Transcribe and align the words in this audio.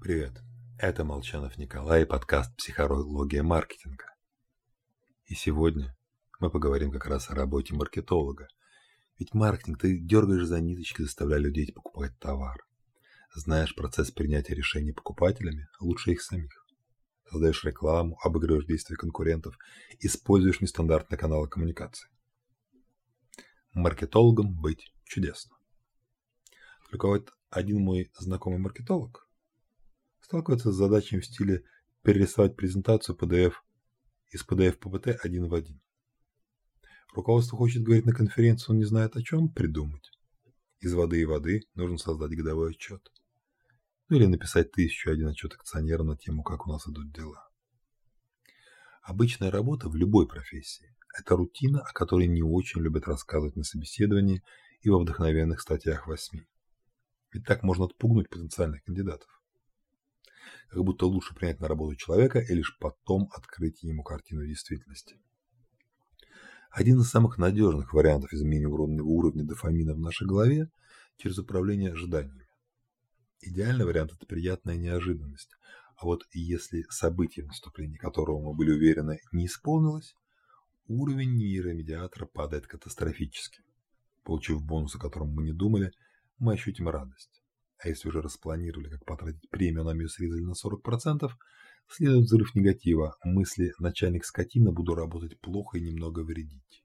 Привет, 0.00 0.32
это 0.78 1.04
Молчанов 1.04 1.58
Николай 1.58 2.02
и 2.02 2.06
подкаст 2.06 2.56
«Психология 2.56 3.42
маркетинга». 3.42 4.06
И 5.26 5.34
сегодня 5.34 5.94
мы 6.38 6.48
поговорим 6.48 6.90
как 6.90 7.04
раз 7.04 7.28
о 7.28 7.34
работе 7.34 7.74
маркетолога. 7.74 8.48
Ведь 9.18 9.34
маркетинг 9.34 9.78
ты 9.78 9.98
дергаешь 9.98 10.46
за 10.46 10.58
ниточки, 10.58 11.02
заставляя 11.02 11.38
людей 11.38 11.70
покупать 11.70 12.18
товар. 12.18 12.66
Знаешь 13.34 13.74
процесс 13.74 14.10
принятия 14.10 14.54
решений 14.54 14.92
покупателями 14.92 15.68
лучше 15.80 16.12
их 16.12 16.22
самих. 16.22 16.64
Создаешь 17.30 17.62
рекламу, 17.64 18.18
обыгрываешь 18.22 18.64
действия 18.64 18.96
конкурентов, 18.96 19.58
используешь 19.98 20.62
нестандартные 20.62 21.18
каналы 21.18 21.46
коммуникации. 21.46 22.08
Маркетологом 23.74 24.58
быть 24.58 24.94
чудесно. 25.04 25.54
Только 26.88 27.06
вот 27.06 27.34
один 27.50 27.82
мой 27.82 28.10
знакомый 28.18 28.58
маркетолог 28.58 29.26
сталкивается 30.20 30.72
с 30.72 30.76
задачами 30.76 31.20
в 31.20 31.26
стиле 31.26 31.64
перерисовать 32.02 32.56
презентацию 32.56 33.16
PDF 33.16 33.54
из 34.30 34.46
PDF 34.46 34.78
PPT 34.78 35.18
один 35.22 35.48
в 35.48 35.54
один. 35.54 35.80
Руководство 37.14 37.58
хочет 37.58 37.82
говорить 37.82 38.06
на 38.06 38.12
конференции, 38.12 38.70
он 38.70 38.78
не 38.78 38.84
знает 38.84 39.16
о 39.16 39.22
чем 39.22 39.48
придумать. 39.48 40.10
Из 40.80 40.94
воды 40.94 41.20
и 41.20 41.24
воды 41.24 41.62
нужно 41.74 41.98
создать 41.98 42.36
годовой 42.36 42.70
отчет. 42.70 43.10
Ну 44.08 44.16
или 44.16 44.26
написать 44.26 44.72
тысячу 44.72 45.10
один 45.10 45.28
отчет 45.28 45.54
акционерам 45.54 46.06
на 46.06 46.16
тему, 46.16 46.42
как 46.42 46.66
у 46.66 46.70
нас 46.70 46.86
идут 46.86 47.12
дела. 47.12 47.48
Обычная 49.02 49.50
работа 49.50 49.88
в 49.88 49.96
любой 49.96 50.28
профессии– 50.28 50.94
это 51.18 51.36
рутина, 51.36 51.80
о 51.80 51.92
которой 51.92 52.28
не 52.28 52.42
очень 52.42 52.80
любят 52.80 53.06
рассказывать 53.08 53.56
на 53.56 53.64
собеседовании 53.64 54.42
и 54.82 54.88
во 54.88 55.00
вдохновенных 55.00 55.60
статьях 55.60 56.06
в 56.06 56.16
СМИ. 56.16 56.46
Ведь 57.32 57.44
так 57.44 57.62
можно 57.62 57.84
отпугнуть 57.86 58.28
потенциальных 58.28 58.84
кандидатов. 58.84 59.39
Как 60.70 60.84
будто 60.84 61.06
лучше 61.06 61.34
принять 61.34 61.58
на 61.60 61.66
работу 61.66 61.96
человека 61.96 62.38
и 62.38 62.54
лишь 62.54 62.78
потом 62.78 63.28
открыть 63.32 63.82
ему 63.82 64.04
картину 64.04 64.46
действительности. 64.46 65.16
Один 66.70 67.00
из 67.00 67.10
самых 67.10 67.38
надежных 67.38 67.92
вариантов 67.92 68.32
изменения 68.32 68.68
уровня 68.68 69.44
дофамина 69.44 69.94
в 69.94 69.98
нашей 69.98 70.28
голове 70.28 70.70
через 71.16 71.38
управление 71.38 71.92
ожиданиями. 71.92 72.46
Идеальный 73.40 73.84
вариант– 73.84 74.12
это 74.14 74.26
приятная 74.26 74.76
неожиданность. 74.76 75.50
А 75.96 76.04
вот 76.04 76.22
если 76.32 76.84
событие, 76.88 77.44
в 77.44 77.48
наступлении 77.48 77.96
которого 77.96 78.40
мы 78.40 78.54
были 78.54 78.70
уверены, 78.70 79.18
не 79.32 79.46
исполнилось, 79.46 80.14
уровень 80.86 81.34
нейромедиатора 81.34 82.26
падает 82.26 82.68
катастрофически. 82.68 83.62
Получив 84.22 84.62
бонус, 84.62 84.94
о 84.94 85.00
котором 85.00 85.30
мы 85.30 85.42
не 85.42 85.52
думали, 85.52 85.90
мы 86.38 86.52
ощутим 86.52 86.88
радость. 86.88 87.39
А 87.82 87.88
если 87.88 88.08
уже 88.08 88.20
распланировали, 88.20 88.90
как 88.90 89.04
потратить 89.06 89.48
премию, 89.50 89.84
нам 89.84 89.98
ее 89.98 90.08
срезали 90.08 90.42
на 90.42 90.52
40%, 90.52 91.30
следует 91.88 92.24
взрыв 92.24 92.54
негатива, 92.54 93.16
мысли 93.24 93.72
«начальник 93.78 94.24
скотина, 94.24 94.70
буду 94.70 94.94
работать 94.94 95.40
плохо 95.40 95.78
и 95.78 95.82
немного 95.82 96.20
вредить». 96.20 96.84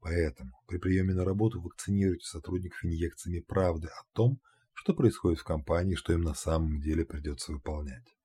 Поэтому 0.00 0.52
при 0.66 0.78
приеме 0.78 1.14
на 1.14 1.24
работу 1.24 1.60
вакцинируйте 1.60 2.26
сотрудников 2.26 2.84
инъекциями 2.84 3.40
правды 3.40 3.88
о 3.88 4.04
том, 4.12 4.40
что 4.72 4.94
происходит 4.94 5.40
в 5.40 5.44
компании, 5.44 5.94
что 5.94 6.12
им 6.12 6.22
на 6.22 6.34
самом 6.34 6.80
деле 6.80 7.04
придется 7.04 7.52
выполнять. 7.52 8.16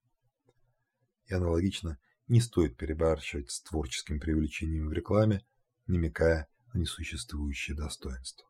И 1.28 1.34
аналогично 1.34 2.00
не 2.28 2.40
стоит 2.40 2.78
перебарщивать 2.78 3.52
с 3.52 3.62
творческими 3.62 4.20
привлечениями 4.20 4.88
в 4.88 4.94
рекламе, 4.94 5.46
намекая 5.88 6.48
на 6.74 6.80
несуществующие 6.80 7.76
достоинства. 7.76 8.48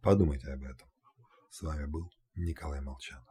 Подумайте 0.00 0.48
об 0.48 0.64
этом. 0.64 0.89
С 1.50 1.62
вами 1.62 1.84
был 1.84 2.12
Николай 2.36 2.80
Молчанов. 2.80 3.26